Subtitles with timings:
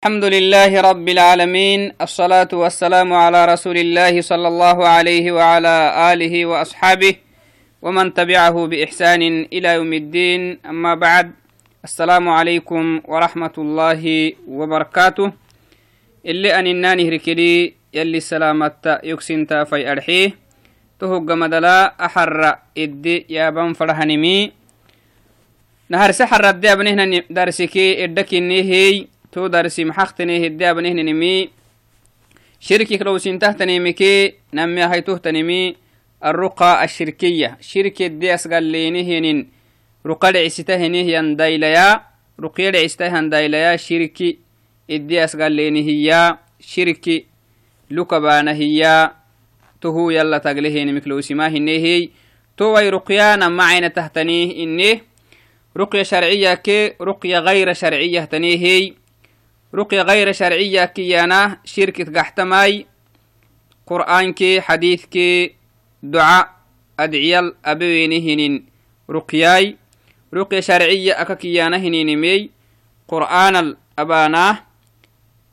[0.00, 5.76] الحمد لله رب العالمين الصلاة والسلام على رسول الله صلى الله عليه وعلى
[6.12, 7.14] آله وأصحابه
[7.84, 10.64] ومن تبعه بإحسان إلى يوم الدين.
[10.64, 11.36] أما بعد
[11.84, 15.32] السلام عليكم ورحمة الله وبركاته.
[16.26, 20.32] اللي أن الناني ركلي يلي سلامة يكسنتا في أرحيه
[20.96, 24.52] تهج مدلا أحر إدي يا بن فرحنمي.
[25.92, 31.50] نهار سحر ردي أبنهن درسكي إدكي هي تو درسي محختني هدي أبنهنمي
[32.60, 35.76] شركي كروسين تحتنمكي نمي هاي تهتنمي
[36.24, 39.46] الرقى الشركية شركة دي أسقال لينهن
[40.06, 42.00] رقى لعستهنه يندايليا
[42.40, 44.38] رقية لعستهن دايليا شركي
[44.90, 47.26] إدي أسقال لينهيا شركي
[47.90, 49.10] لكبانا هي
[49.80, 52.08] تهو يلا تقلهن مكلوسي ما هنهي
[59.74, 62.86] رقية غير شرعية كيانا شركة قحتماي
[63.86, 65.54] قرآن كي حديث كي
[66.02, 66.50] دعاء
[67.00, 68.62] أدعيال أبوينهن
[69.10, 69.76] رقياي
[70.34, 72.50] رقية شرعية أككيانا هنينمي
[73.08, 74.58] قرآن الأباناه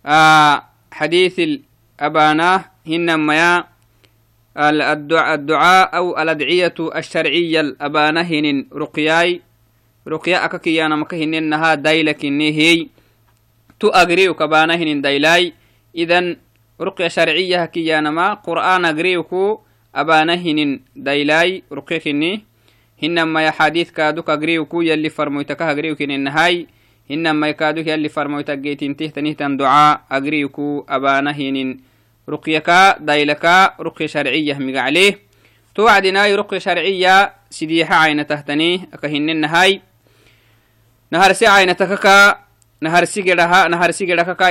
[0.05, 3.63] آه حديث الأباناه هنما
[4.57, 9.41] الدعاء, الدعاء أو الأدعية الشرعية الأبانهن رقياي
[10.07, 12.87] رقيا أككيانا مكهننها دايلك هي
[13.79, 15.53] تو أجريو كبانهن دايلاي.
[15.95, 16.37] إذن
[16.81, 19.59] رقية شرعية كيانا ما قرآن أجريوكو
[19.95, 22.45] أبانهن دايلاي رقيا كني.
[23.03, 26.67] هنما يا حديث كادوك أجريوكو يلي فرمويتك أجريوك النهاي
[27.09, 31.79] هنما يكادوك يلي فرمويتك جيتين تهتنه دعاء أجريوكو أبانهن
[32.29, 35.19] رقيكا دايلكا رقية شرعية مقعليه
[35.75, 38.89] توعدنا رقية شرعية سديحة عين تهتني.
[38.93, 39.81] أكهن النهاي
[41.11, 42.46] نهار سي عين تككا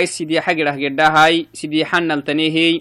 [0.06, 2.80] سديحة جره جدهاي سديحة نلتنيه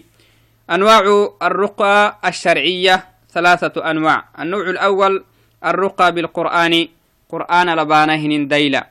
[0.70, 1.04] أنواع
[1.42, 4.24] الرقى الشرعية ثلاثة أنواع.
[4.40, 5.24] النوع الأول
[5.64, 6.88] الرقى بالقرآن.
[7.28, 8.86] قرآن لبانه ديلا.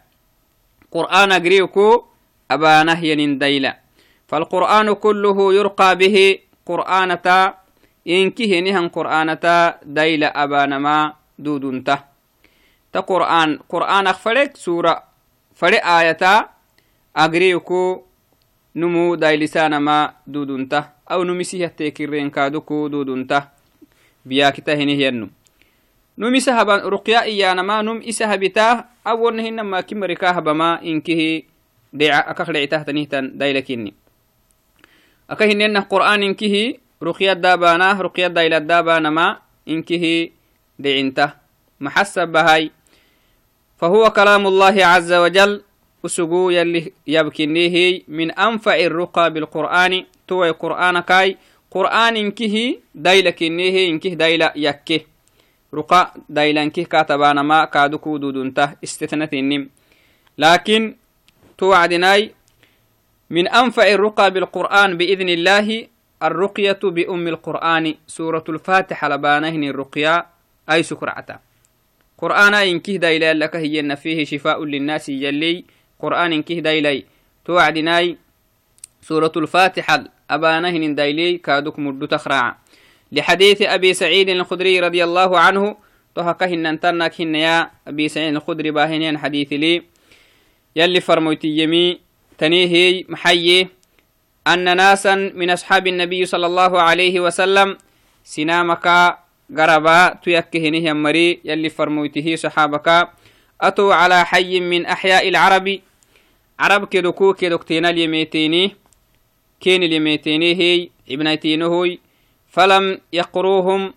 [0.91, 2.03] قرآن جريوكو
[2.51, 3.01] أبانه
[3.39, 3.85] ديلا.
[4.27, 7.53] فالقرآن كله يرقى به قرآنة
[8.07, 9.45] إنكه نهن قرآنة
[9.85, 11.99] ديلا أبانما دودنته
[12.94, 15.14] تا قرآن قرآن أخفرك سورة
[15.55, 16.49] fare aayata
[17.13, 18.03] agriyuku
[18.75, 23.51] numu dailisanama dudunta aw numisihyateekirenkaduku dudunta
[24.25, 25.29] biyakita hinihyannu
[26.17, 28.88] numisa haban ruqya iyanama num isa habita.
[29.05, 31.45] Awonna hinamaki marika habama inkihi
[31.94, 33.94] deca akakdhecitahtanihtan dailakini
[35.29, 38.59] aka hinenah qur'an inkihi ruqya daabana ruqya daila
[39.65, 40.33] inkihi
[40.81, 41.38] decinta
[41.77, 42.25] maxasa
[43.78, 45.62] فهو كلام الله عز وجل
[46.06, 50.06] أسقو يلي يبكنيه من أنفع الرقى بالقرآن.
[50.28, 51.38] توي قرآن كاي
[51.72, 55.00] قرآن إنكه دايلة كنيه إنكه دايلة يكه.
[55.74, 59.69] رقى دايلة إنكه كاتبانا ما كادوكو دودونته استثنت النم
[60.38, 60.96] لكن
[61.57, 62.31] توعدناي
[63.30, 65.88] من أنفع الرقى بالقرآن بإذن الله
[66.24, 67.96] الرقية بأم القرآن.
[68.07, 70.25] سورة الفاتحة لبانهن الرقية
[70.72, 71.40] أي سكرعتا
[72.17, 75.65] قرآن إنكه دايلي لك هي فيه شفاء للناس يلي
[75.99, 77.03] قرآن إنكه دايلي
[77.45, 78.17] توعدناي
[79.01, 82.57] سورة الفاتحة أبانهن دايلي كادوك مدو تخرع
[83.11, 85.77] لحديث أبي سعيد الخدري رضي الله عنه
[86.15, 89.83] تهكهن انتنك هن يا أبي سعيد الخدري باهنين حديث لي
[90.75, 91.99] يلي فرموتي يمي
[92.37, 93.67] تنيهي محيي
[94.47, 97.77] أن ناسا من أصحاب النبي صلى الله عليه وسلم
[98.23, 99.17] سنامك
[99.57, 103.09] قربا تيكهنه مري يلي فرموته صحابك.
[103.61, 105.79] أتوا على حي من أحياء العرب.
[106.59, 108.75] عرب كدكو كدكتين اليميتيني
[109.59, 111.97] كين اليميتيني هي ابنيتينه
[112.47, 113.94] فلم يقروهم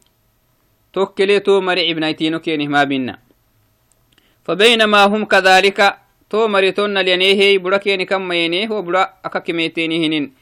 [0.93, 3.19] توكليتو مري ابنيتينو كينه ما بينا.
[4.45, 5.99] فبينما هم كذلك
[6.31, 10.33] تو مريتون لينيه بڑا كيني كم مينيه وبڑا أكا كميتيني هنين.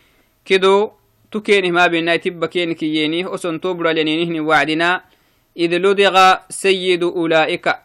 [0.45, 0.91] كدو
[1.41, 5.03] تكينه ما بينا تبا كيني كيينيه أسن تو بڑا لينيه وعدنا
[5.57, 7.77] إذ لدغ سيد أولئك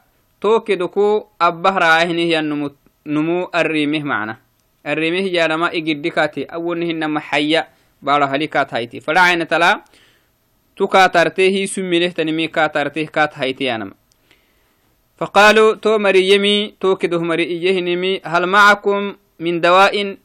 [0.42, 2.72] توكدكو أبه راهنه النمو
[3.06, 4.38] نمو الريمه معنا.
[4.88, 7.68] الريمه جانما إجدكاتي أولنهن محيا
[8.02, 9.00] بارا هلكات هايتي.
[9.00, 9.82] فلا عين تلا
[10.78, 13.94] تكاترته هي سمينه تنمي كاترته كات هايتي أنما
[15.18, 20.18] فقالوا تو مريمي تو كده مريئيه نمي هل معكم من دواء؟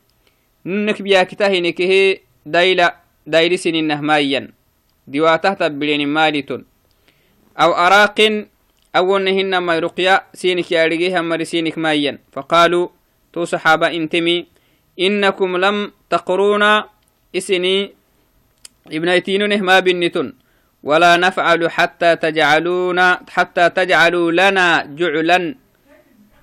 [0.67, 4.51] ننك بيا كتاهنك هي دايلا دايلسن النهمايا
[5.07, 6.65] دواء تحت بلين مالتون
[7.59, 8.47] أو أراق
[8.97, 12.19] أولنهن ما رقيا سينك يارجيها مر سينك مايا.
[12.33, 12.89] فقالوا
[13.33, 14.47] تو صحابة انتمي
[15.01, 16.89] إنكم لم تقرونا
[17.37, 17.93] إسني
[18.87, 20.33] ابنيتينونه ما بنتن
[20.83, 25.55] ولا نفعل حتى تجعلون حتى تجعلوا لنا جعلا.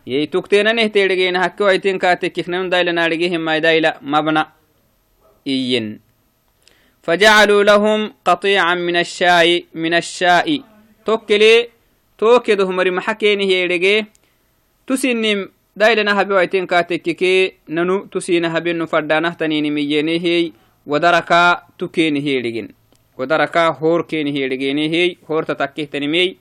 [0.07, 4.43] يي تكتينا نهتيرجين هكو أيتين كاتك كفنن دايلا نارجيهم ما دايلا مبنى.
[5.47, 5.99] إين
[7.03, 10.63] فجعلوا لهم قطيعا من الشاي من الشاي
[11.05, 11.67] توكلي
[12.17, 14.05] توكده مري محكيني هيرجي
[14.87, 20.51] تسنم دايلا نهبي ويتين كاتككي ننو تسينا هبي نفردانه تنيني مييني هي.
[20.85, 22.67] ودركا تكيني هيرجين
[23.17, 25.15] ودركا هور كيني هيرجيني هي.
[25.29, 26.37] هور تتكيه تنمي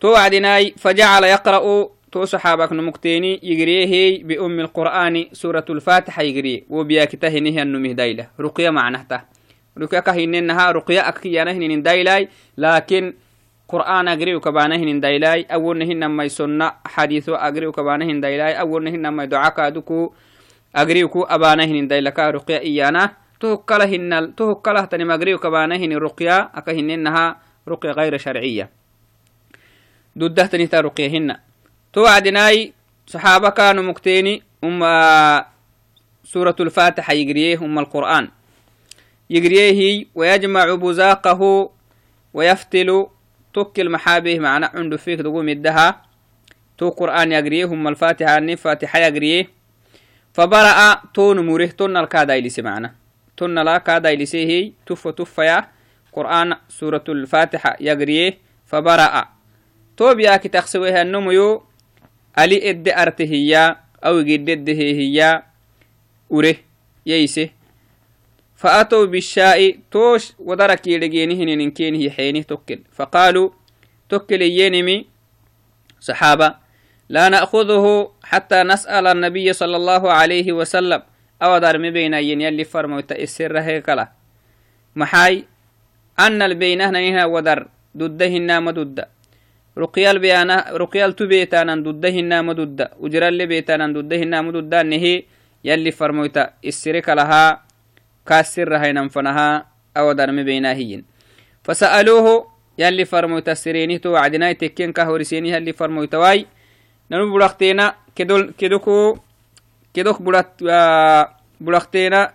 [0.00, 1.88] تو عدناي فجعل يقرأ.
[2.12, 9.35] تو صحابك نمكتيني يجريه بأم القرآن سورة الفاتحة يجريه وبياكته نهي النمي دايلة رقية معنهته
[9.78, 12.28] رقية كهننها رقية أكيانه نين دايلاي
[12.58, 13.14] لكن
[13.68, 19.24] قرآن أجري كبانهن دايلاي أول نهن ما يسنة حديث أجري كبانهن دايلاي أول نهن ما
[19.24, 20.12] دعاء كادوكو
[20.76, 23.10] أجري كو أبانهن دايلكا رقية إيانا.
[23.40, 27.36] تهكلهن تهكله تنم أجري كبانهن رقية أكهننها
[27.68, 28.70] رقية غير شرعية.
[30.16, 31.36] دده تنتا رقيهن
[31.92, 32.72] توعدناي
[33.06, 34.80] صحابة كانوا مكتيني أم
[36.24, 38.28] سورة الفاتحة يقرية أم القرآن.
[39.29, 41.69] يقريه ويجمع بزاقه
[42.33, 43.07] ويفتل
[43.53, 46.01] توكل محابه معنا عنده فيك تقوم يدها
[46.77, 49.47] تو قرآن يقريه أم الفاتحة أني فاتحة يقريه
[50.33, 52.93] فبرأ تون مره تون الكادايلسي معنا
[53.37, 55.67] تون لا كادايلسي هي تف تف يا
[56.13, 59.27] قرآن سورة الفاتحة يقريه فبرأ
[59.97, 61.61] تو بياك تخسويها النمو
[62.33, 65.43] ali edde arte hiya awigededdehe hiya
[66.29, 66.59] ure
[67.05, 67.51] yeyse
[68.56, 72.80] فأتوا بالشاء توش ودرك يلقينه ننكينه حينه توكل.
[72.92, 73.50] فقالوا
[74.08, 75.06] توكل ينمي
[76.00, 76.54] صحابة
[77.08, 81.02] لا نأخذه حتى نسأل النبي صلى الله عليه وسلم.
[81.42, 84.08] أو دار مبين ين يلي فرمو تأسر هيكلا
[84.96, 85.44] محاي
[86.18, 89.04] أن البينه نيها ودر ضدهن مدد
[89.78, 95.24] رقيال بيانا رقيال تبيتانا ضدهن مدد وجرال بيتانا ضدهن مدد نهي
[95.64, 97.65] يلي فرمويتا السرك لها
[98.28, 101.04] كاسر هينا فنها أو درم بيناهين
[101.64, 102.46] فسألوه
[102.78, 106.46] يلي فرمويتا السريني تو عدناي تكين كهورسيني يلي فرمويتا واي
[107.10, 109.18] ننو بلغتينا كدول كدوكو
[109.94, 110.64] كدوك بلغت
[111.60, 112.32] بلغتينا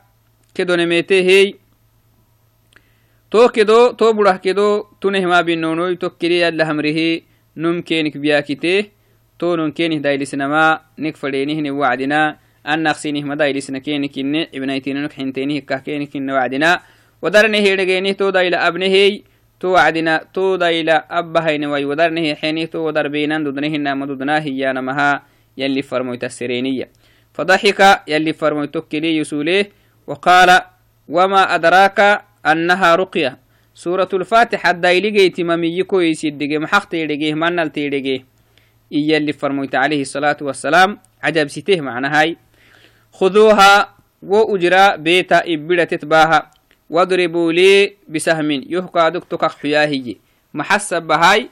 [0.55, 1.53] كدو نميتي هي.
[3.31, 7.21] تو كدو تو بلغ كدو تنه ما بينونو تكري يلا همره
[7.57, 8.85] نم كينك بياكته
[9.39, 12.37] تو نم كينه دايلسنما نك فلينه
[15.59, 16.79] كهكينك إن وعدنا.
[17.21, 19.19] ودرنه هيرجينه تو دايل أبنه
[19.59, 21.85] تو وعدنا تو دايل أبهين وي.
[21.85, 25.23] ودرنه حينه تو ودر بينان ددنه نام ددنا هي نمها
[25.57, 26.89] يلي فرمو تسرينية
[27.33, 29.69] فضحك يلي فرمو تكلي يسوليه
[30.07, 30.61] وقال
[31.09, 33.37] وما أدراك أنها رقية.
[33.73, 38.25] سورة الفاتحة دايلي تمامي كويس يدقي محق تيدقيه منال تيدقيه
[38.93, 42.37] إيا اللي فرميت عليه الصلاة والسلام عجب سته معنى هاي.
[43.11, 46.51] خذوها وأجرى بيتا إبدا تتباها.
[46.89, 48.51] واضربوا لي بسهم.
[48.51, 50.15] يهقى دكتك حياهي.
[50.53, 51.49] محسب بهاي.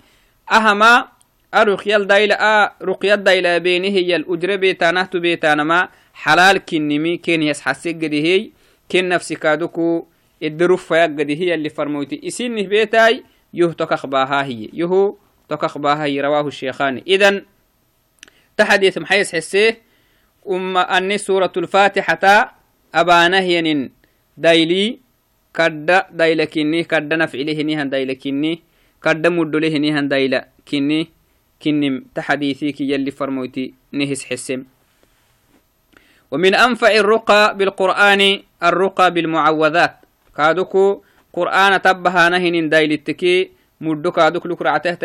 [0.52, 1.08] أهما
[1.54, 3.88] أرقيال دايلا آ رقيال دايلا بينه.
[3.88, 4.24] هي
[4.58, 5.90] بيتا نهتو بيتا نما.
[6.14, 7.18] حلال كنمي.
[7.18, 8.50] كين يسحسك هي
[8.92, 10.06] كن نفسك دكو.
[10.44, 12.22] الدروف فيقدي هي اللي فرموتي.
[12.28, 13.24] إسينه بيتاي.
[13.54, 15.16] يهو تكخ باها هي يهو
[15.50, 17.02] تكخ باها هي رواه الشيخان.
[17.08, 17.46] إذن
[18.58, 19.89] تحديث محيس حسيه.
[20.50, 22.56] أم أني سورة الفاتحة
[22.96, 23.92] أبانهين
[24.38, 25.00] دايلي
[25.54, 28.60] كد دايلكني كد نفعله نيهن دايلكني
[29.04, 31.08] كد مدله نيهن دايلكني
[31.64, 34.64] كنم تحديثيك يلي فرموتي نهس حسم.
[36.32, 38.22] ومن أنفع الرقى بالقرآن
[38.64, 39.96] الرقى بالمعوذات.
[40.38, 41.02] كادوكو
[41.34, 43.50] قرآن تبها نهن دايلتكي
[43.82, 44.96] مدو كادوك لك رعته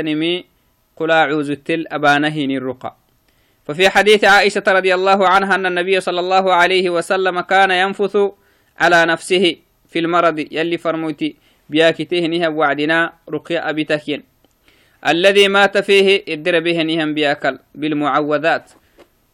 [0.97, 3.04] قل أعوذ التل أبانهن الرقى.
[3.67, 8.17] ففي حديث عائشة رضي الله عنها أن النبي صلى الله عليه وسلم كان ينفث
[8.79, 9.57] على نفسه
[9.89, 10.39] في المرض.
[10.39, 11.37] يلي فرموتي
[11.69, 14.23] بياكته نهم وعدنا رقيا أبي تكين.
[15.09, 17.59] الذي مات فيه ادر به نهم بياكل.
[17.75, 18.71] بالمعوذات.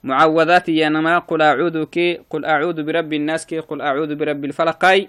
[0.04, 5.08] معوذات ينما قل أعوذ كي قل أعوذ برب الناس كي قل أعوذ برب الفلقاي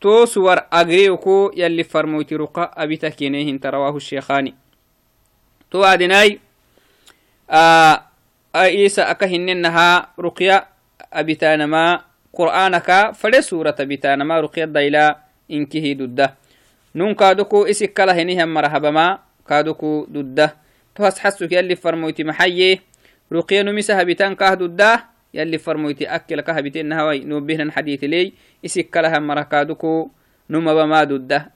[0.00, 4.54] تو سور أغريوكو يلي فرموتي رقا أبي تكينيهن ترواه الشيخاني.
[5.70, 6.40] تو أدناي
[7.50, 8.07] آه
[8.56, 10.66] إيسا أكهننها رقيا
[11.12, 12.00] أبتانما
[12.32, 15.18] قرآنك فلي سورة أبتانما رقيا دايلا
[15.50, 16.34] إنكه دده
[16.94, 20.56] نون كادوكو إسك كلهنهم مرحبا ما كادوكو دده
[20.94, 22.80] تهس حسك يلي فرموتي محيي.
[23.32, 28.32] رقيا نمسها بتان كاه دده يلي فرمويتي أكل كهبتين هواي نوبهنا حديث لي.
[28.64, 30.10] إسك لها مركادكو
[30.50, 31.52] نما بما ده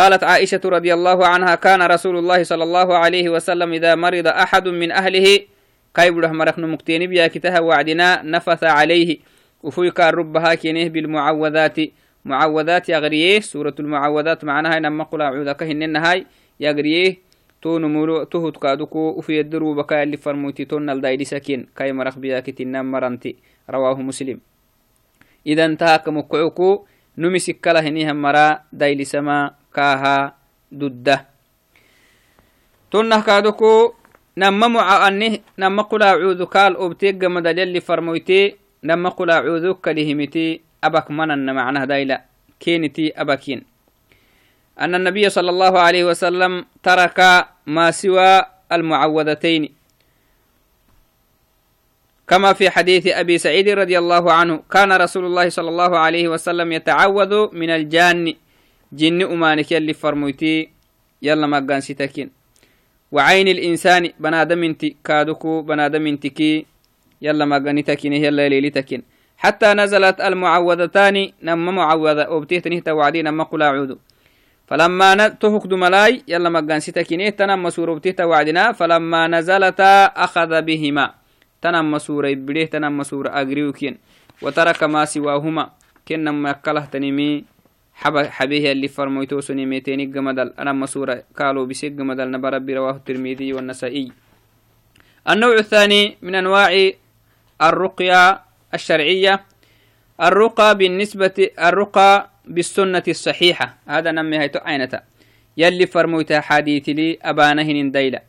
[0.00, 4.68] قالت عائشة رضي الله عنها كان رسول الله صلى الله عليه وسلم إذا مرض أحد
[4.68, 5.26] من أهله
[5.92, 9.18] كيبره مرخن مكتين بيا كتها وعدنا نفث عليه.
[9.60, 11.78] وفيك ربها كينه بالمعوذات.
[12.24, 16.26] معوذات يغريه سورة المعوذات معناها نما قل أعوذ كهن هاي.
[16.60, 17.16] يغريه
[17.60, 22.40] تو نمولو تهت كادوكو وفي يدرو بكا اللي فرموتي تون الدايدي سكين كاي مرخ بيا
[22.40, 23.36] كتنام مرنتي
[23.70, 24.40] رواه مسلم.
[25.46, 26.84] إذا انتهى كمكعوكو
[27.18, 30.34] نمسك كلا هنيها مرا دايلي سما كاها
[30.72, 31.26] ددة.
[32.90, 33.94] تنه كادوكو
[34.36, 40.60] نما مع أنه نما قل أعوذ كال أبتيق مدل اللي فرموتي نما قل أعوذ كلهمتي
[40.84, 42.24] أبك منن معناه دايلا
[42.60, 43.64] كينتي أبكين.
[44.80, 49.74] أن النبي صلى الله عليه وسلم ترك ما سوى المعوذتين.
[52.28, 56.72] كما في حديث أبي سعيد رضي الله عنه كان رسول الله صلى الله عليه وسلم
[56.72, 58.34] يتعوذ من الجان.
[58.92, 60.68] جن أمانك يلي فرموتي
[61.22, 62.30] يلا ما ستكين
[63.12, 66.66] وعين الإنسان بنادم انت كادوكو بنادم انتكي
[67.22, 69.02] يلا ما قانتكين يلا ليلتكين
[69.40, 73.96] حتى نزلت المعوذتان نما معوذة وبتيتني توعدين نما قل أعوذ.
[74.68, 78.72] فلما تهكد ملاي يلا ما قانتكين تنم سورة توعدنا.
[78.72, 81.14] فلما نزلتا أخذ بهما.
[81.62, 83.98] تنم سورة إبليه تنم سورة أغريوكين
[84.42, 85.70] وترك ما سواهما.
[86.08, 87.44] كنما يكله تنمي
[88.00, 94.12] حبيه اللي فرمويتو سني ميتيني جمدل أنا مسورة قالوا بسيق جمدل نبر رواه الترمذي والنسائي.
[95.28, 96.90] النوع الثاني من أنواع
[97.62, 98.40] الرقية
[98.74, 99.44] الشرعية
[100.20, 103.76] الرقى بالنسبة الرقى بالسنة الصحيحة.
[103.86, 105.00] هذا نمي هيتو عينتا.
[105.56, 108.20] يلي فرمويتها حديث لي أبانهن ديلة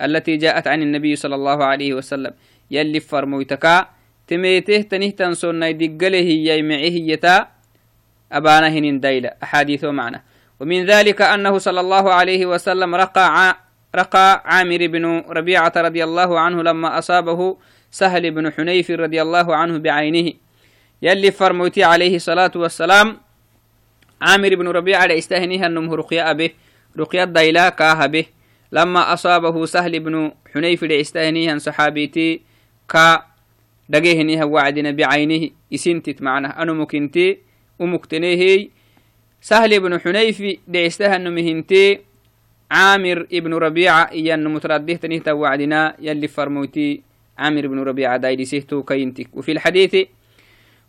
[0.00, 2.32] التي جاءت عن النبي صلى الله عليه وسلم.
[2.70, 3.88] يلي فرمويتكا
[4.26, 7.57] تميته تنهتن سنة دقله يمعه يتا
[8.32, 10.22] أبانا هنين ديلة أحاديث معنا.
[10.60, 13.56] ومن ذلك أنه صلى الله عليه وسلم رقى
[13.96, 17.56] رقى عامر بن ربيعة رضي الله عنه لما أصابه
[17.90, 20.32] سهل بن حنيف رضي الله عنه بعينه.
[21.02, 23.16] يلي فرموتي عليه الصلاة والسلام
[24.20, 26.50] عامر بن ربيعة استهنيها النمه رقيا به
[26.98, 28.26] رقيا الديلا كاها به.
[28.72, 32.42] لما أصابه سهل بن حنيف لإستهنيها صحابيتي
[32.88, 33.22] كا
[33.88, 35.50] دقيهنيها وعدنا بعينه.
[35.74, 37.47] إسنتت معنا أنا مكنتي
[37.78, 38.68] ومكتنيه
[39.40, 42.00] سهل بن حنيف دعستها النمهنتي
[42.70, 47.02] عامر ابن ربيعة إيان مترديه تنيه توعدنا يلي فرموتي
[47.38, 49.96] عامر بن ربيعة دايدي سيهتو كينتك وفي الحديث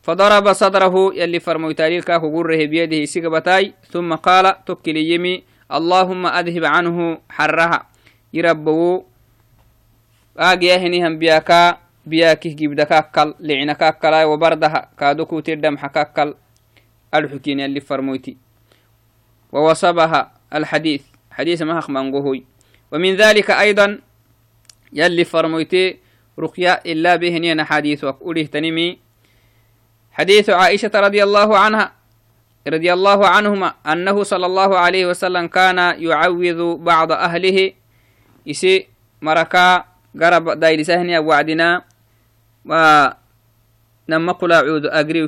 [0.01, 7.17] فضرب صدره يلي فرموتاري الكاكو قره بيده سيقبتاي ثم قال تكلي يمي اللهم أذهب عنه
[7.29, 7.88] حرها
[8.34, 9.03] يربو
[10.38, 16.34] آقياهنهم بياكا بياكه جبدكاكل لعنكاكلا وبردها كادوكو تردم حكاكل
[17.13, 18.38] الحكين اللي فرموتي
[19.51, 21.04] ووصبها الحديث.
[21.32, 22.44] حديث ما منقوهي
[22.92, 24.00] ومن ذلك أيضا
[24.94, 25.98] يلي فرموتي
[26.39, 29.00] رقيا إلا بهنين حديث وقوله تنمي.
[30.12, 31.94] حديث عائشة رضي الله عنها
[32.68, 37.74] رضي الله عنهما أنه صلى الله عليه وسلم كان يعوذ بعض أهله.
[38.50, 38.88] إسي
[39.22, 39.86] مركا
[40.22, 41.86] قرب دايل سهني وعدنا
[42.66, 45.28] ونما قل أعوذ أقريو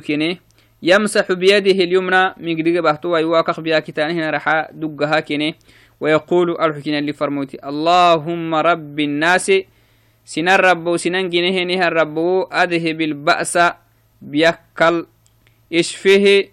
[0.82, 5.54] يمسح بيده اليمنى من قد بهتو ويواكخ بها كتانه رحا دقها كني
[6.00, 7.58] ويقول الحكين اللي فرموتي.
[7.64, 9.52] اللهم رب الناس
[10.24, 12.18] سنن رب سنن جنه الرب
[12.52, 13.58] أذهب البأس
[14.22, 15.06] بيكل
[15.72, 16.44] إشفه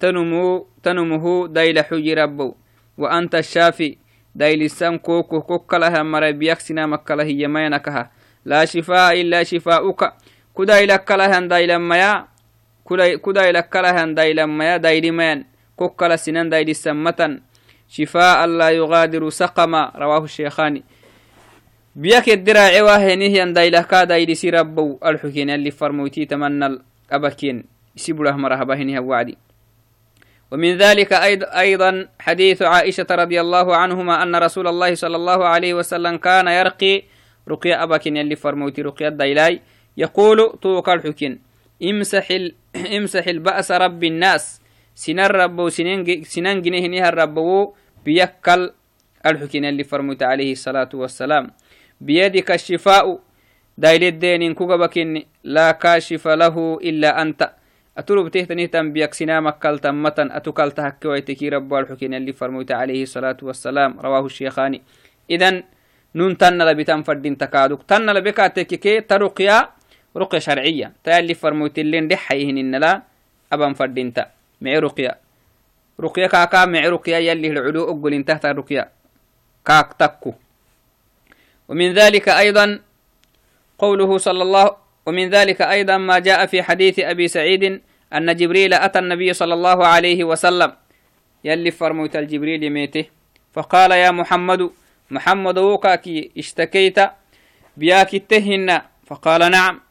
[0.00, 2.54] تنمو تنمه دايل حجي رب
[2.98, 3.96] وأنت الشافي
[4.34, 8.10] دايل السم كوكو كوكلها مر بيكسنا مكله يمينكها
[8.44, 10.12] لا شفاء إلا شفاؤك
[10.58, 12.35] كدايلك لها دايل ميا.
[14.14, 15.44] دايلميا دايلمين
[15.76, 17.40] كوكلا سنان دايل سمتا
[17.88, 19.92] شفاء لا يغادر سقما.
[19.96, 20.82] رواه الشيخاني.
[21.96, 24.98] بيك الدراع واهنه ان دايلكا دايل سيربو.
[25.04, 27.64] الحكين اللي فرموتي تمنى الأبكين
[27.96, 29.38] يسيبوا له مرهبهنها وعدي.
[30.50, 31.12] ومن ذلك
[31.42, 37.02] أيضا حديث عائشة رضي الله عنهما أن رسول الله صلى الله عليه وسلم كان يرقي
[37.48, 39.60] رقيا أبكين اللي فرموتي رقيا الدايلاي
[39.96, 41.45] يقول طوق الحكين.
[41.82, 42.54] امسح ال...
[42.96, 44.60] امسح البأس رب الناس.
[44.94, 48.72] سنن ربو سنن سنن جنيه الربو بيكل.
[49.26, 51.50] ألحكين اللي فرمت عليه الصلاة والسلام.
[52.00, 53.18] بيدك الشفاء.
[53.78, 57.50] دايل الدين كوكبكن لا كاشف له إلا أنت.
[57.98, 64.00] أترب تهتني تنبيك سنا مكال تمتن أتكال تهكويتك رب ألحكين اللي فرمت عليه الصلاة والسلام.
[64.00, 64.82] رواه الشيخاني.
[65.30, 65.62] إذن
[66.14, 69.68] نون تن لبتن فردين تكادوك تن لبكاتك ترقيا
[70.16, 70.92] رقية شرعية.
[71.04, 73.02] تالي فرموت اللين دي حيهن إنلا
[73.52, 74.30] أبا فردين تا
[74.60, 75.14] معي رقيا
[76.00, 78.88] رقيا كاكا معي رقيا يلي العلو أقول تحت الرقيا
[79.64, 80.34] كاك تكو.
[81.68, 82.80] ومن ذلك أيضا
[83.78, 84.66] قوله صلى الله
[85.06, 87.80] ومن ذلك أيضا ما جاء في حديث أبي سعيد
[88.12, 90.72] أن جبريل أتى النبي صلى الله عليه وسلم.
[91.44, 93.04] يلي فرموت الجبريل يميته
[93.52, 94.70] فقال يا محمد
[95.10, 96.98] محمد وكاكي اشتكيت
[97.76, 98.80] بياك التهن.
[99.06, 99.85] فقال نعم.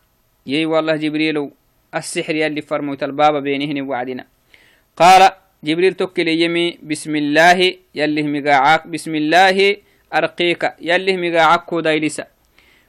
[0.48, 1.50] يي والله جبريل
[1.96, 4.26] السحر يلي فرموت الباب بينهن وعدنا.
[4.98, 5.32] قال
[5.64, 9.78] جبريل تكل يمي بسم الله يلي مقاعاك بسم الله
[10.14, 12.26] أرقيك يلي مقاعاك دايلسا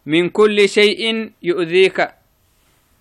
[0.06, 2.08] من كل شيء يؤذيك.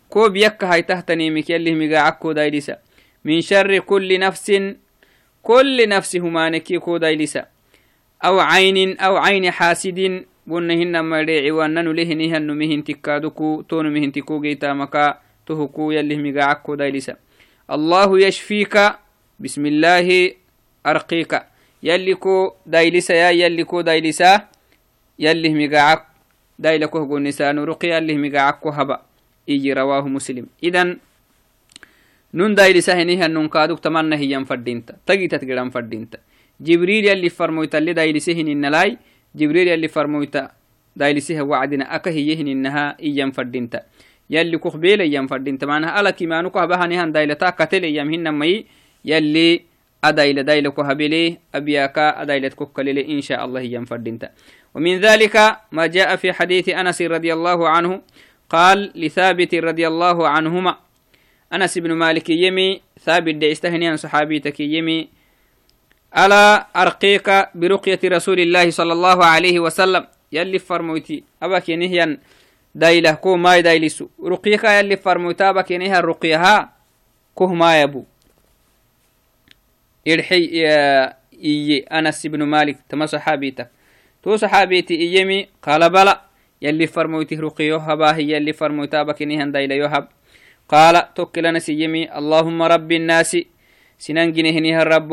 [0.09, 2.77] كوب يك هاي تهتني مك يلي مقاعاك دايلسا
[3.25, 4.47] من شر كل نفس
[5.43, 7.45] كل نفس همانك كو دايلسا
[8.25, 14.73] أو عين أو عين حاسد بنهن مريعي وأنن لهنهن مهن تكادكو تون مهن تكو جيتا
[14.73, 15.05] مكا
[15.47, 17.15] تهكو يلي مقاعكو دايلسا
[17.75, 18.75] الله يشفيك
[19.41, 20.07] بسم الله
[20.85, 21.33] أرقيك
[21.83, 24.31] يلي كو دايلسا يا يلي كو دايلسا
[25.19, 26.01] يلي مقاعك
[26.59, 28.97] دايلكو هقو نسان رقي يلي مقاعكو هبا
[29.49, 30.97] إيجي رواه مسلم إذن
[32.33, 36.19] دايلسا هنيها نون كادوك تمنى هي فردينتا تجي تتقران فردينتا
[36.61, 38.97] جبريل يلي فرمويتا اللي دايلسهن النلاي
[39.35, 40.51] جبريل يلي فرمويتا
[40.95, 43.81] دايلسها وعدنا أكهيهن إنها إيام فردينتا
[44.29, 48.65] يلي كخبيل أيام فردينتا معناها ألا كما نكه بهنها دايلتا كتل أيام هن مي
[49.05, 49.61] يلي
[50.03, 54.29] أدايل دايل كهبلي أبياكا أدايل كوكلي إن شاء الله أيام فردينتا
[54.75, 55.35] ومن ذلك
[55.71, 58.01] ما جاء في حديث أنس رضي الله عنه
[58.49, 60.77] قال لثابت رضي الله عنهما
[61.53, 65.09] أنس بن مالك يمي ثابت دي استهنيا صحابيتك يمي
[66.17, 71.23] ألا أرقيك برقية رسول الله صلى الله عليه وسلم؟ يلي فرموتي.
[71.43, 72.17] أباك نهيا
[72.75, 76.71] دايله كو ما دايلسو رقيك يلي فرموتا أباك نهيا رقيها
[77.37, 78.03] كه ما يبو
[80.07, 80.43] إرحي
[81.43, 83.67] إي أنس بن مالك تما صحابيتك
[84.23, 86.21] تو صحابيتي إيمي قال بلا
[86.61, 90.07] يلي فرموتي رقيو هباه يلي فرموتا أباك نهيا دايله يهب
[90.69, 93.37] قال توكلنا سيمي اللهم رب الناس.
[93.99, 95.11] سننجنهنها الرب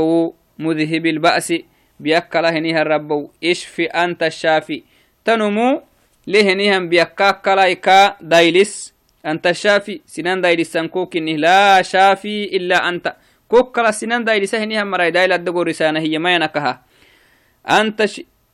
[0.62, 1.52] مذهب البأس
[2.00, 4.82] بيكلا هنيها الرب اشفي أنت الشافي.
[5.24, 5.82] تنمو
[6.26, 8.94] لهنيها بيكاكلا إكا دايلس.
[9.26, 10.00] أنت الشافي.
[10.06, 13.16] سنان دايلس سنكوك إنه لا شافي إلا أنت.
[13.48, 16.82] كوكلا سنان دايلس هنيها مراي دايلة دقو رسانة هي ما ينكها.
[17.68, 18.06] أنت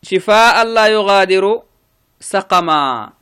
[0.02, 1.62] شفاء الله يغادر
[2.20, 3.12] سقما.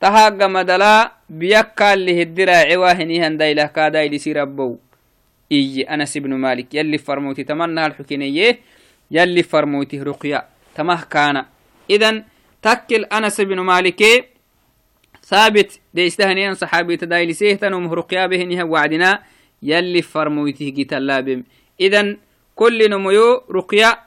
[0.00, 4.76] تهاق مدلا بيكا اللي هدرا عواهنيها دايلة كا دايلسي ربو.
[5.52, 6.74] إي أنس بن مالك.
[6.74, 8.58] يلي فرموتي تمنى الحكينية
[9.10, 11.44] يلي فرموتي رقيا تمه كان.
[11.90, 12.24] إذن
[12.62, 14.02] تكل أنس بن مالك
[15.22, 15.80] ثابت.
[15.94, 19.22] دي استهنيا صحابي تدايل سيهتن ومهرقيا بهنها وعدنا.
[19.62, 21.42] يلي فرموتي جيت اللابم
[21.80, 22.16] إذن
[22.56, 23.98] كل نميو رقيا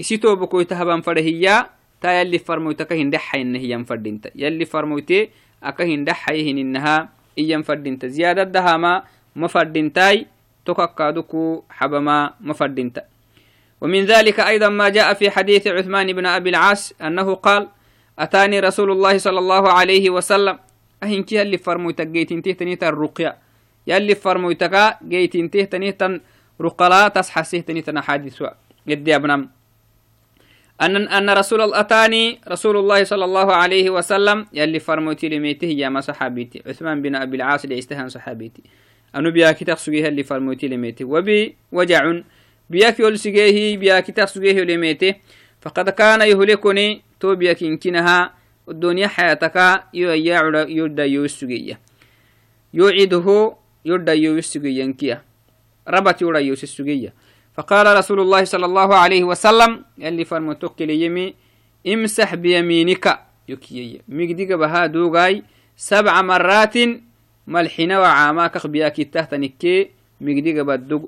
[0.00, 1.66] إسيتو بكوي تهبان فرهيا.
[2.02, 5.30] تا يلي فرموتك هندحا إنه فردينتا يلي فرموتي
[5.62, 9.02] أكا هندحا إنها إيان فردينتا زيادة دهاما
[9.36, 10.26] مفردينتاي
[10.64, 13.04] تككادكو حبما مفردنت
[13.80, 17.68] ومن ذلك أيضا ما جاء في حديث عثمان بن أبي العاص أنه قال
[18.18, 20.58] أتاني رسول الله صلى الله عليه وسلم.
[21.02, 23.36] أهنك يلي فرمويتك جيتين تهتنيتا الرقية
[23.86, 26.20] يلي فرمويتك جيتين تهتنيتا
[26.60, 28.42] رقلا تصحى سهتنيتا حادث
[28.88, 29.48] قد أبنم
[30.82, 35.88] أن أن رسول الله أتاني رسول الله صلى الله عليه وسلم يلي فرموتي لميته يا
[35.88, 36.62] ما صحابيتي.
[36.66, 38.62] عثمان بن أبي العاص ليستهان صحابيتي.
[39.16, 41.04] أنو بياكي تقصجيه اللي فرموتي لميتي.
[41.04, 42.20] وبي وجع
[42.70, 45.14] بياكي ولسجيه بياكي تقصجيه لميتي.
[45.60, 48.34] فقد كان يهلكني تو بياكي إنكنها
[48.68, 51.80] الدنيا حياتك يويا يرد يوسجيه
[52.74, 55.22] يوعده يرد يوسجيه انكيا
[55.88, 57.14] ربط يرد يوسجيه
[57.54, 61.34] فقال رسول الله صلى الله عليه وسلم يلي فرمتك ليمي
[61.86, 63.18] امسح بيمينك.
[63.48, 65.42] يكيي مجدك بها دوغاي
[65.76, 66.74] سبع مرات
[67.46, 71.02] ملحنا وعاما كخبياك التهتنكي مقدي قبدق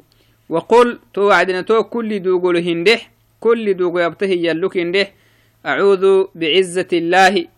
[0.48, 5.12] وقل تو عدنا تو كل دوغو لهندح كل دوغو يبتهي يلوك هندح.
[5.66, 7.48] أعوذ بعزة الله.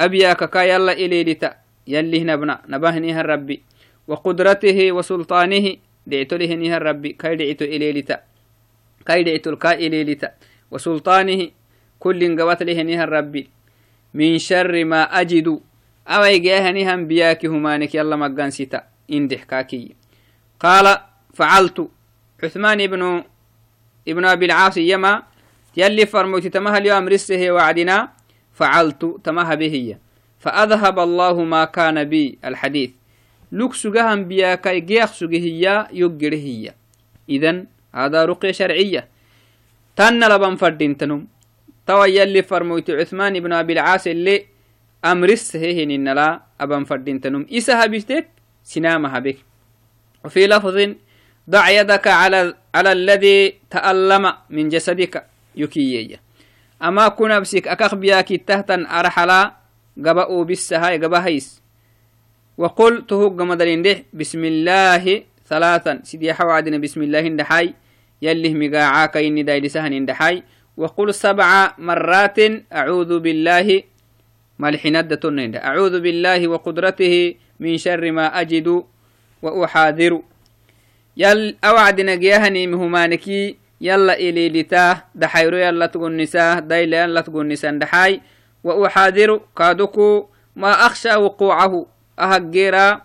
[0.00, 1.50] أبياك كا يلا إليلتا
[1.88, 3.62] يلي نبنا نبهنيها الربي.
[4.08, 5.76] وقدرته وسلطانه.
[6.06, 7.12] دعتو لهنيها الربي.
[7.20, 8.16] كاي دعتو إليلتا
[9.06, 10.28] كاي دعتو الكا إليلتا
[10.70, 11.40] وسلطانه.
[12.00, 13.48] كل قوات لهنيها الربي.
[14.14, 15.60] من شر ما أجد
[16.08, 19.94] أوي جاهني هم بياك همانك يلا مجان سيتا إن دحكاكي
[20.60, 20.98] قال
[21.34, 21.88] فعلت.
[22.44, 23.24] عثمان ابن
[24.08, 25.22] ابن أبي العاص يما
[25.76, 28.08] يلي فرموت تمها اليوم رسه وعدنا.
[28.54, 29.96] فعلت تمها به
[30.38, 32.90] فأذهب الله ما كان بي الحديث.
[33.52, 36.74] لوكس جهم بياك جيخس جهيا يجرهيا
[37.28, 39.08] إذن هذا رقية شرعية.
[39.96, 41.26] تن لبن فردين تنم.
[41.86, 44.46] توا يلي فرموت عثمان ابن أبي العاص اللي
[45.04, 47.46] أمرس هي لا أبن فردين تنم.
[47.52, 48.28] إسها بيستك
[48.64, 49.38] سنامها بك
[50.24, 50.76] وفي لفظ
[51.50, 55.26] ضع يدك على على الذي تألم من جسدك.
[55.56, 56.18] يكيي
[56.82, 59.52] أما كنا بسك أكخ بياك تهتن أرحلا
[59.98, 61.62] قبأوا بالسهاي قبهيس.
[62.58, 66.00] وقل تهوق مدلين ده بسم الله ثلاثا.
[66.02, 67.74] سيدي حوادنا بسم الله اندحاي.
[68.22, 70.42] يلي مقاعاك إني دايل سهن اندحاي.
[70.76, 72.38] وقل سبع مرات
[72.72, 73.82] أعوذ بالله
[74.58, 75.20] ملحندة
[75.64, 78.84] أعوذ بالله وقدرته من شر ما أجد
[79.42, 80.22] وأحاذر.
[81.16, 83.56] يل أوعدنا جيهني مهمانكي.
[83.80, 88.20] يلا إلي لتاه دحيرو يلا تقول نساه دايلا يلا تقول نسان دحاي
[88.64, 89.40] وأحاذر.
[89.56, 91.86] كادوكو ما أخشى وقوعه.
[92.18, 93.02] أهجيرا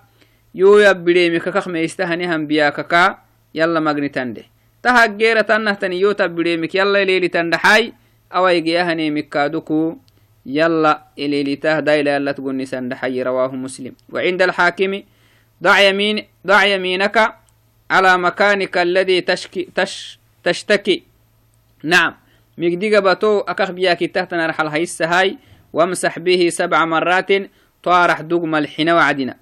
[0.55, 3.17] يو يبري مككخ ما يستهني هم بياككا
[3.55, 4.43] يلا مغني تنده
[4.83, 5.99] تهجيرا تنه تني.
[5.99, 7.93] يو تبري مك يلا إلي لتندحاي
[8.35, 9.97] أو يجيهني مكادوكو
[10.45, 13.93] يلا إلي لتاه دايلا يلا تقول نسان دحاي رواه مسلم.
[14.09, 15.01] وعند الحاكم
[15.63, 17.35] ضع يمين ضع يمينك
[17.91, 21.03] على مكانك الذي تشكي تش تشتكي.
[21.83, 22.15] نعم.
[22.57, 25.37] مجدي باتو أكخ بياكي تحتنا رحل هاي
[25.73, 27.31] وامسح به سبع مرات
[27.83, 29.35] طارح دوغ ملحنا وعدنا.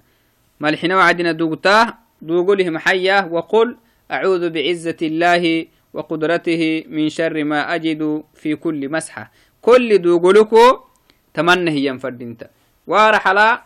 [0.60, 3.76] ملحنا وعدنا دوغتاه دوغله محياه وقل
[4.10, 9.32] أعوذ بعزة الله وقدرته من شر ما أجد في كل مسحة.
[9.62, 10.87] كل دوغلكو
[11.34, 12.50] تمنى هي انت
[12.86, 13.62] وارحلا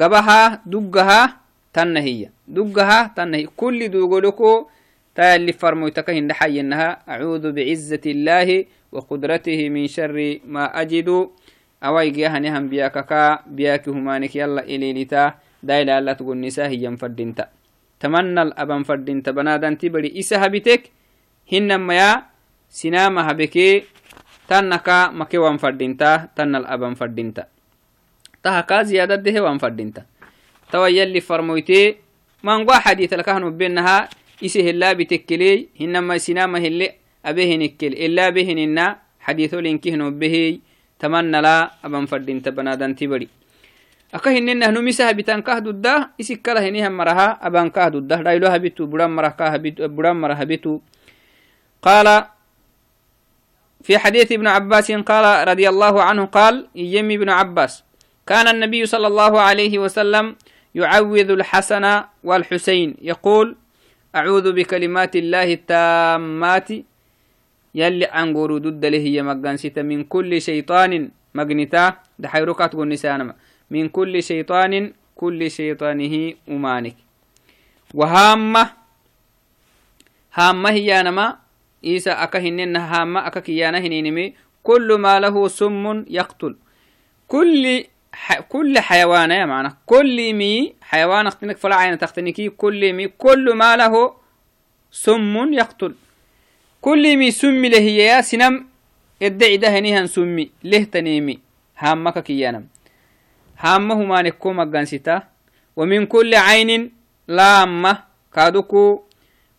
[0.00, 1.20] قبها دقها
[1.72, 4.66] تنهي دقها تنهي كل دوغلكو
[5.14, 8.48] تا اللي فرموتك هند حينها أعوذ بعزة الله
[8.92, 11.08] وقدرته من شر ما أجد.
[11.84, 17.48] أواي جيها نهم بياككا بياك همانك يلا إليلتا دايلا لا تقول نساء هي فردينتا
[18.00, 20.82] تمنى الأبن فردينتا بنادان تبري إسا هبتك
[21.52, 22.10] هنما يا
[22.70, 23.84] سناما هبكي
[24.48, 27.44] تنكا مكي وان فردينتا تن الأبن فردينتا
[28.42, 30.02] تهكا زيادة ده وان فردينتا
[30.72, 31.96] توا يلي فرمويتي
[32.46, 34.08] من حديث لكهن بينها
[34.40, 40.60] isi hela bitekkeley hinama sinama hele abehinekkel ela behinina xadiiso linkihno behey
[41.00, 43.28] tamanala aban fadinta banadanti bari
[44.12, 49.32] aka hinenah numisah bitankah dudda isikkala hinihan maraha abankah dudda dhaylo habitu buran mara
[50.36, 50.82] habitu
[51.86, 52.08] قال
[53.86, 57.84] في حديث ابن عباس قال رضي الله عنه قال يمي ابن عباس
[58.26, 60.36] كان النبي صلى الله عليه وسلم
[60.74, 63.56] يعوذ الحسن والحسين يقول
[64.16, 66.68] أعوذ بكلمات الله التامات
[67.74, 71.84] يلي عنقور ضد له هي مقنسة من كل شيطان مقنتا
[72.18, 73.34] دحيركات نسانما
[73.70, 76.96] من كل شيطان كل شيطانه أمانك.
[77.94, 78.64] وهامة
[80.34, 80.90] هامة هي
[81.84, 86.56] نما إيسا أكهنن هامة أككيانا هنينمي كل ما له سم يقتل
[87.28, 87.84] كل
[88.48, 93.76] كل حيوان يا معنى كل مي حيوان اختنك فلا عين تختنكي كل مي كل ما
[93.76, 94.14] له
[94.92, 95.94] سم يقتل
[96.80, 98.66] كل مي سم له يا سنم
[99.20, 101.38] يدعي ده نيهن سمي له تنيمي
[101.78, 102.66] هامك كيانم
[103.58, 105.22] هامه ما نكو مغانسيتا
[105.76, 106.92] ومن كل عين
[107.28, 107.98] لامة
[108.34, 109.05] كادوكو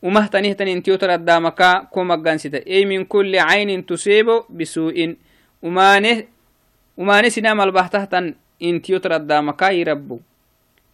[0.08, 5.16] ومهتنه تنين تيوتر الدامكا كو مغانسيتا اي من كل عين تصيب بسوء.
[5.60, 6.24] ومانه
[6.98, 10.20] ومانه سنام البحتة intiyo tradamaka irabbo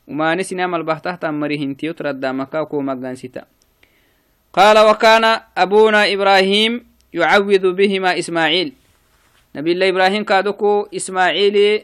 [0.08, 3.48] umane sinamal bahtahtan mari hintiyo tradamaka ko magansita
[4.54, 8.74] قال وكان أبونا إبراهيم يعوذ بهما إسماعيل.
[9.56, 11.84] نبي الله إبراهيم كادوكو إسماعيل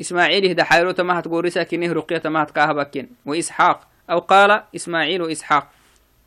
[0.00, 3.08] إسماعيل هدا حيرو تمهت قوريسا كنه رقية تمهت كاهبكين.
[3.26, 3.78] وإسحاق.
[4.10, 5.70] أو قال إسماعيل وإسحاق.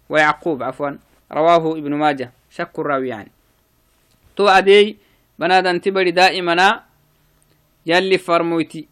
[0.10, 0.90] ويعقوب عفوا
[1.32, 3.32] رواه ابن ماجه شك الراوي يعني
[4.36, 4.98] تو أدي
[5.40, 6.84] بنادن تبري دائما
[7.86, 8.88] يلي فرمويتي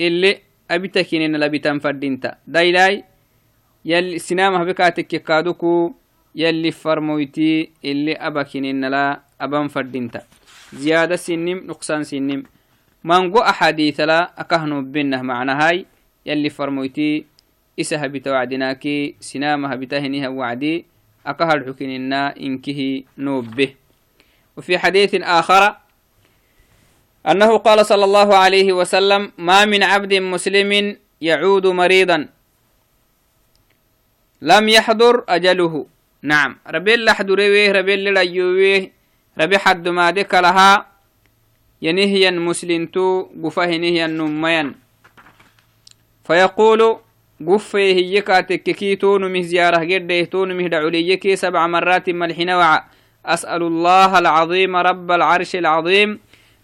[0.00, 0.38] اللي
[0.70, 2.36] أبتكين لبتن فردينتا.
[2.46, 3.04] دايلاي
[3.84, 5.92] يلي سنامة بكاتك كادوكو
[6.34, 10.22] يلي فرمويتي اللي أبكين لا أبان فردينتا.
[10.72, 12.44] زيادة سنم نقصان سنم.
[13.04, 15.86] مانغو أحاديث لا أكهنو بينه معنى هاي
[16.26, 17.24] يلي فرمويتي
[17.78, 20.84] إسها بتوعدناكي سنامة بتهنها وعدي
[21.26, 23.74] أكهر حكيننا إنكه نوب به
[24.56, 25.76] وفي حديث آخر
[27.26, 32.28] أنه قال صلى الله عليه وسلم ما من عبد مسلم يعود مريضا
[34.40, 35.86] لم يحضر أجله
[36.22, 38.92] نعم ربي الله حضره ربي الله يويه
[39.38, 40.86] ربي حد ما دك لها
[41.82, 44.74] ينهيا مسلمتو قفه نهيا نميا
[46.24, 46.80] فيقول
[47.46, 52.84] قفه هيكا تككي تونمه زيارة قده تونمه دعوليكي سبع مرات ملحنا وع
[53.26, 56.18] أسأل الله العظيم رب العرش العظيم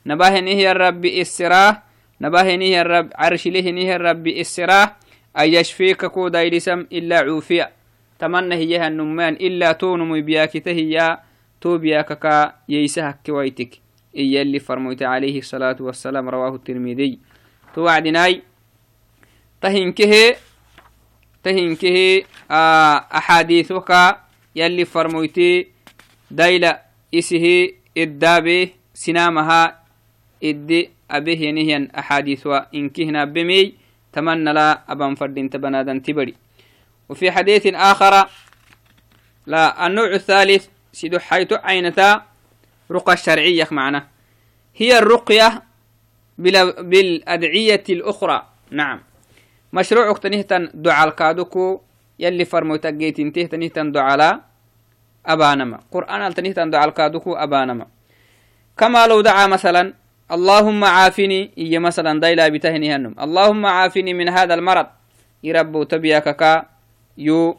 [0.07, 1.83] نباه نهي الرب السراه
[2.21, 4.97] نباه نهي الرب عرش له نهي الرب السراه
[5.39, 7.71] أن يشفيك كو دايلسم إلا عوفيا
[8.19, 11.19] تمنى هي النمان إلا تونم بياك تهيا
[11.61, 13.71] تو كا ييسهك كويتك
[14.17, 17.19] إيا اللي فرميت عليه الصلاة والسلام رواه الترمذي
[17.75, 18.43] تو وعدناي
[19.61, 20.37] تهنكه
[21.47, 23.91] تهنكه آه أحاديثك
[24.57, 25.67] يلي فرميتي
[26.31, 26.83] دايلا
[27.15, 29.63] إسه إدابه سنامها
[30.43, 33.75] إدي أبه ينهيا أحاديث وإنكهنا بمي
[34.13, 36.35] تمنى لا أبا فردين تبنادا تبري.
[37.09, 38.29] وفي حديث آخر
[39.47, 42.23] لا النوع الثالث سيدو حيث عينتا
[42.91, 44.09] رقى الشرعية معنا.
[44.77, 45.63] هي الرقية
[46.39, 48.47] بالأدعية الأخرى.
[48.71, 49.01] نعم.
[49.77, 51.81] مشروع تنهتن دعاء الكادوكو
[52.19, 54.41] يلي فرمو تجيت انتهت تنهتن دعاء
[55.27, 55.79] أبانما.
[55.93, 57.87] قرآن تنهتن دعاء الكادوكو أبانما.
[58.77, 59.93] كما لو دعا مثلا
[60.33, 63.15] اللهم عافني إيا مثلا دايلا بتهني هنم.
[63.21, 64.87] اللهم عافني من هذا المرض.
[65.45, 66.67] يربو تبياك كا
[67.19, 67.59] يو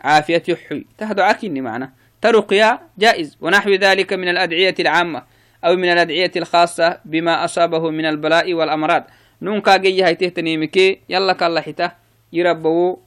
[0.00, 1.92] عافية يحوي تهدو عكني معنا.
[2.22, 3.36] ترقيا جائز.
[3.40, 5.22] ونحو ذلك من الأدعية العامة
[5.64, 9.04] أو من الأدعية الخاصة بما أصابه من البلاء والأمراض.
[9.42, 11.92] نون كاجي هاي تهتنيمكي يلا كالله حتا
[12.32, 12.98] يربو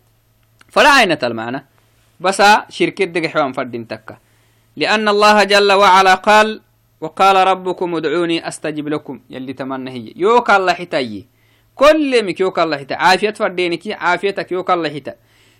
[0.69, 1.65] فلا عينة المعنى
[2.19, 4.17] بس شركة دقحوان فردين تكا.
[4.75, 6.61] لأن الله جل وعلا قال
[7.01, 9.19] وقال ربكم ادعوني أستجب لكم.
[9.29, 10.13] يلي تمنى هي.
[10.15, 11.25] يوك الله حتاي
[11.75, 15.13] كل مك يوك الله حتا عافية فردينك عافيتك يوك الله حتا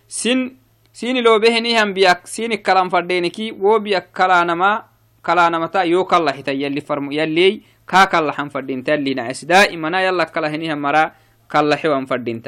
[0.09, 0.55] سن
[0.93, 4.83] سين لو بهني هم بيك سين الكلام فردينك و بيك كلانما
[5.25, 10.01] كلانما تا يوك الله حتا يلي فرمو يلي كاك الله هم فردين تلي نعس دائما
[10.01, 11.11] يلا كلا هني هم مرا
[11.51, 12.43] كلا حوان فردين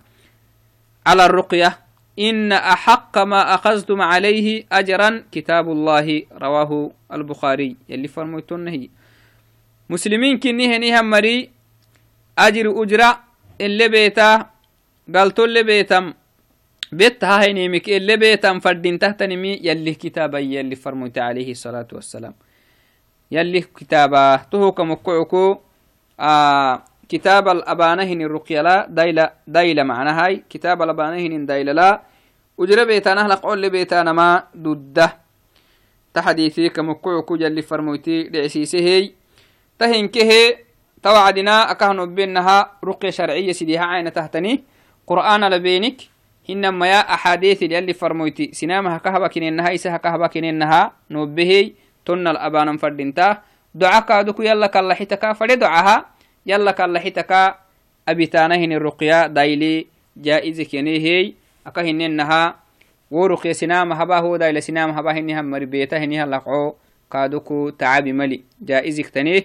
[1.06, 1.80] على الرقية
[2.20, 7.76] إن أحق ما أخذتم عليه أجرا كتاب الله رواه البخاري.
[7.90, 8.90] يلي فرموتون هي
[9.90, 11.50] مسلمين كنيه نيه مري
[12.38, 13.20] أجر أجرة
[13.62, 14.50] اللي بيتا
[15.16, 16.14] قالت اللي بيتم
[16.94, 22.34] بيت هاي نيمك اللي بيتم فردين تحت نمي يلي كتابا يلي فرموت عليه الصلاة والسلام.
[23.32, 25.58] يلي كتابا تهو كمكعكو
[26.20, 30.44] آه كتاب الأبانهن الرقية لا دايلة دايلة معنى هاي.
[30.50, 32.02] كتاب الأبانهن دايلة لا.
[32.58, 35.18] وجر بيتانا لقول بيتانا ما ضده
[36.14, 39.10] تحديثي كمكعكو يلي فرموتي لعسيسه
[39.80, 40.32] تهنكه
[41.04, 44.64] توعدنا أكهن بينها رقية شرعية سيديها عين تهتني
[45.08, 46.13] قرآن لبينك.
[46.50, 51.72] إنما يا أحاديث اللي فرموتي سنامها كهبا كنينها إسها كهبا كنينها نوبهي
[52.06, 53.42] تن الأبانا فردينتا.
[53.76, 56.06] دعا كادوك يلا كالله حتكا فرد دعاها.
[56.46, 57.56] يلا كالله حتكا.
[58.10, 61.34] أبتانهن الرقية دايلي جائزك ينهي
[61.68, 62.56] أكهننها
[63.12, 66.76] ورقية سنامها با هو دايل سنامها با هنها مربيته هنها لقعو.
[67.12, 68.44] كادوكو تعابي ملي.
[68.62, 69.44] جائزك تنيه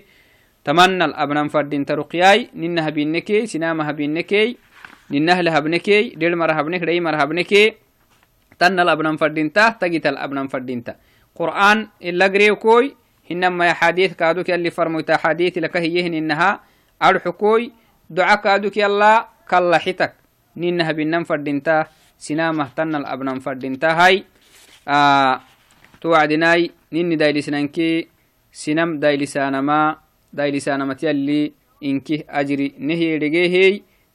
[0.65, 2.51] تمنى الأبنان فردين ترقياي
[5.11, 7.75] ننها بينكي سنامها بينكي ننه لهبنكي دير مرهبنك دي مرهبنكي
[8.59, 10.97] تن الأبنان فردينتا تجت الأبنان فردينتا.
[11.35, 12.97] قرآن إلا قريو كوي
[13.31, 16.61] إنما يا حديث كادوك اللي فرموتا حديث لك هيهن إنها
[17.03, 17.73] أرحكوي
[18.11, 20.15] دعا كادوك يلا كلا حتك.
[20.57, 21.87] ننها بنن فردينتا
[22.19, 23.89] سنامة تن الأبنان فردينتا.
[23.89, 24.25] هاي
[24.89, 25.41] آه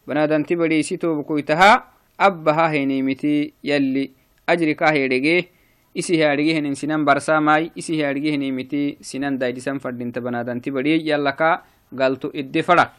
[0.08, 1.72] banadanti badhiisitobkoytaha
[2.18, 4.12] abbaha henimiti yalli
[4.48, 5.50] ajri ka hedhege
[5.96, 11.64] isi headhigehenen sinan barsamai isi headhigehenimiti sinan daidisan fadinta banadanti badhi yallaka
[11.94, 12.92] galto idde fada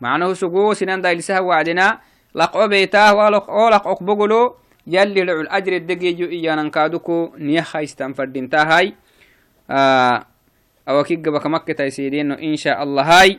[0.00, 2.00] macnahu sugo sinan daidisaha wacdena
[2.34, 8.92] laqo beetaa oo laqok bogolo yalli lacul ajre degeeyo iyanankaduko niya haystan fadintahay
[10.86, 13.38] awakigabakamakketaiseedeno insha allahai